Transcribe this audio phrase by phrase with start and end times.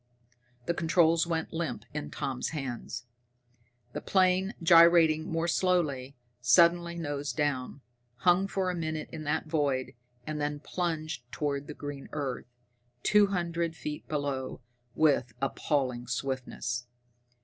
[0.65, 3.05] The controls went limp in Tommy's hands.
[3.93, 7.81] The plane, gyrating more slowly, suddenly nosed down,
[8.15, 9.93] hung for a moment in that void,
[10.25, 12.47] and then plunged toward the green earth,
[13.03, 14.61] two hundred feet below,
[14.95, 16.87] with appalling swiftness.